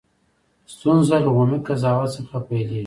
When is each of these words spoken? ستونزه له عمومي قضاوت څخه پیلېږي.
ستونزه 0.73 1.15
له 1.23 1.27
عمومي 1.33 1.57
قضاوت 1.67 2.09
څخه 2.15 2.37
پیلېږي. 2.47 2.79